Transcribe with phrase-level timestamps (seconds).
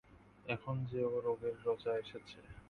[0.45, 2.39] এখন যে ও-রোগের রোজা এসেছে।